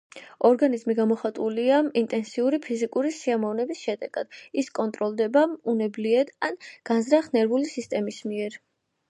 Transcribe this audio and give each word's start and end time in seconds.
ორგაზმი 0.47 0.93
გამოხატულია 0.99 1.81
ინტენსიური 2.01 2.59
ფიზიკური 2.63 3.11
სიამოვნების 3.17 3.83
შედეგად, 3.89 4.41
ის 4.63 4.73
კონტროლდება 4.81 5.45
უნებლიეთ 5.75 6.35
ან 6.49 6.59
განზრახ 6.93 7.31
ნერვული 7.39 7.71
სისტემის 7.77 8.21
მიერ. 8.33 8.61